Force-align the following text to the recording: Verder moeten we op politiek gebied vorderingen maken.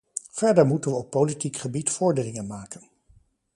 Verder 0.31 0.65
moeten 0.65 0.91
we 0.91 0.97
op 0.97 1.09
politiek 1.09 1.55
gebied 1.57 1.89
vorderingen 1.89 2.47
maken. 2.47 2.89